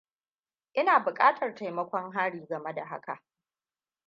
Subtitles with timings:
[0.73, 3.23] Ina bukatar taimakon Haryy game da haka.